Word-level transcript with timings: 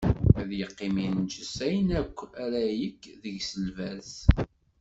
Ad 0.39 0.49
iqqim 0.61 0.95
inǧes 1.05 1.55
ayen 1.65 1.89
akk 2.01 2.17
ara 2.43 2.61
yekk 2.79 3.03
deg-s 3.21 3.51
lberṣ. 3.65 4.13